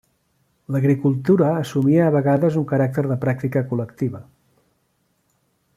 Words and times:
L'agricultura 0.75 1.49
assumia 1.57 2.07
a 2.07 2.15
vegades 2.15 2.57
un 2.63 2.67
caràcter 2.73 3.05
de 3.13 3.19
pràctica 3.27 3.63
col·lectiva. 3.75 4.23